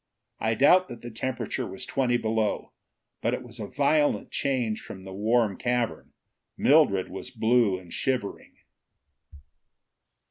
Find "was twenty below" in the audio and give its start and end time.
1.67-2.71